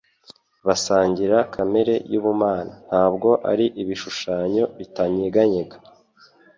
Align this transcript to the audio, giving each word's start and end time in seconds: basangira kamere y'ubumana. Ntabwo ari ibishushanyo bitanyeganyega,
basangira 0.67 1.37
kamere 1.53 1.95
y'ubumana. 2.11 2.73
Ntabwo 2.87 3.29
ari 3.51 3.65
ibishushanyo 3.81 4.63
bitanyeganyega, 4.77 5.75